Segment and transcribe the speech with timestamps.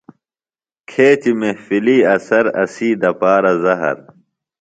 [0.89, 3.97] کھیچیۡ محفلی اثر اسی دپارہ زہر۔